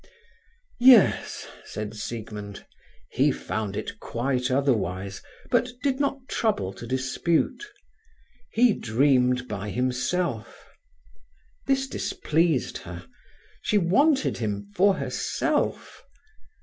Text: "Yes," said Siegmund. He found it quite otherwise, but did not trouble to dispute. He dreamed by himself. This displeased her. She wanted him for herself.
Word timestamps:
"Yes," 0.79 1.47
said 1.63 1.93
Siegmund. 1.93 2.65
He 3.11 3.31
found 3.31 3.77
it 3.77 3.99
quite 3.99 4.49
otherwise, 4.49 5.21
but 5.51 5.69
did 5.83 5.99
not 5.99 6.27
trouble 6.27 6.73
to 6.73 6.87
dispute. 6.87 7.63
He 8.51 8.73
dreamed 8.73 9.47
by 9.47 9.69
himself. 9.69 10.67
This 11.67 11.87
displeased 11.87 12.79
her. 12.79 13.05
She 13.61 13.77
wanted 13.77 14.39
him 14.39 14.71
for 14.75 14.95
herself. 14.95 16.01